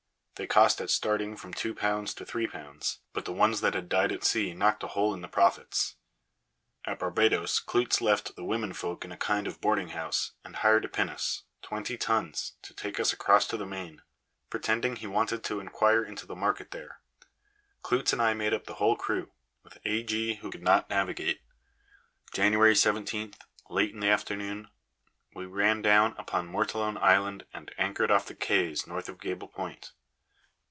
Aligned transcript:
They 0.35 0.47
cost 0.47 0.81
at 0.81 0.89
starting 0.89 1.37
from 1.37 1.53
two 1.53 1.75
pounds 1.75 2.15
to 2.15 2.25
three 2.25 2.47
pounds; 2.47 2.97
but 3.13 3.25
the 3.25 3.31
ones 3.31 3.61
that 3.61 3.75
had 3.75 3.87
died 3.87 4.11
at 4.11 4.23
sea 4.23 4.55
knocked 4.55 4.81
a 4.81 4.87
hole 4.87 5.13
in 5.13 5.21
the 5.21 5.27
profits. 5.27 5.97
At 6.83 6.97
Barbadoes 6.97 7.59
Klootz 7.59 8.01
left 8.01 8.35
the 8.35 8.43
womenfolk 8.43 9.05
in 9.05 9.11
a 9.11 9.17
kind 9.17 9.45
of 9.45 9.61
boarding 9.61 9.89
house, 9.89 10.31
and 10.43 10.55
hired 10.55 10.83
a 10.83 10.87
pinnace, 10.87 11.43
twenty 11.61 11.95
tons, 11.95 12.53
to 12.63 12.73
take 12.73 12.99
us 12.99 13.13
across 13.13 13.45
to 13.49 13.55
the 13.57 13.67
main, 13.67 14.01
pretending 14.49 14.95
he 14.95 15.05
wanted 15.05 15.43
to 15.43 15.59
inquire 15.59 16.03
into 16.03 16.25
the 16.25 16.35
market 16.35 16.71
there. 16.71 17.01
Klootz 17.83 18.11
and 18.11 18.19
I 18.19 18.33
made 18.33 18.65
the 18.65 18.73
whole 18.73 18.95
crew, 18.95 19.29
with 19.61 19.77
A. 19.85 20.01
G., 20.01 20.33
who 20.37 20.49
could 20.49 20.63
not 20.63 20.89
navigate. 20.89 21.41
January 22.33 22.75
17, 22.75 23.35
late 23.69 23.93
in 23.93 23.99
the 23.99 24.09
afternoon, 24.09 24.69
we 25.35 25.45
ran 25.45 25.83
down 25.83 26.15
upon 26.17 26.47
Mortallone 26.49 26.97
Island 26.97 27.45
and 27.53 27.71
anchored 27.77 28.09
off 28.09 28.25
the 28.25 28.33
Kays, 28.33 28.87
north 28.87 29.07
of 29.07 29.19
Gable 29.19 29.47
Point. 29.47 29.91